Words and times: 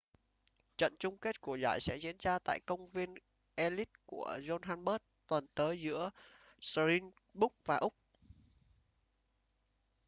trận 0.77 0.93
chung 0.99 1.17
kết 1.17 1.41
của 1.41 1.55
giải 1.55 1.79
sẽ 1.81 1.95
diễn 1.95 2.17
tra 2.17 2.39
tại 2.39 2.59
công 2.65 2.85
viên 2.85 3.15
ellis 3.55 3.87
của 4.05 4.29
johannesburg 4.41 4.99
tuần 5.27 5.45
tới 5.55 5.81
giữa 5.81 6.09
springboks 6.59 7.55
và 7.65 7.77
úc 7.77 7.93